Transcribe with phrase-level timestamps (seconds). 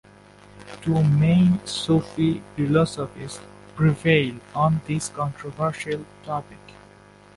[0.81, 3.39] Two main Sufi philosophies
[3.75, 6.57] prevail on this controversial topic.